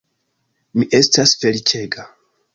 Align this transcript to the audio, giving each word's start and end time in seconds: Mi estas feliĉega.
Mi 0.79 0.87
estas 1.01 1.35
feliĉega. 1.43 2.09